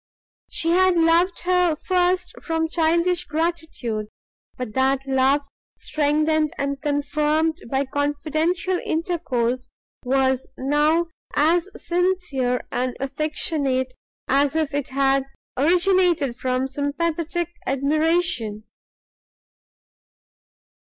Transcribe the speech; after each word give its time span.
She 0.49 0.69
had 0.71 0.97
loved 0.97 1.41
her 1.41 1.75
first 1.75 2.33
from 2.41 2.67
childish 2.67 3.25
gratitude; 3.25 4.07
but 4.57 4.73
that 4.73 5.05
love, 5.05 5.45
strengthened 5.77 6.51
and 6.57 6.81
confirmed 6.81 7.59
by 7.69 7.85
confidential 7.85 8.79
intercourse, 8.83 9.67
was 10.03 10.47
now 10.57 11.05
as 11.35 11.69
sincere 11.77 12.61
and 12.71 12.97
affectionate 12.99 13.93
as 14.27 14.55
if 14.55 14.73
it 14.73 14.89
had 14.89 15.25
originated 15.55 16.35
from 16.35 16.67
sympathetic 16.67 17.49
admiration. 17.67 18.63